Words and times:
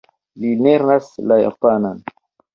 Li 0.45 0.53
lernas 0.67 1.11
la 1.33 1.39
japanan. 1.43 2.03